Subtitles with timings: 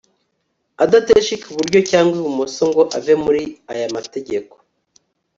[0.83, 4.53] adateshuka iburyo cyangwa ibumoso ngo ave muri aya mategeko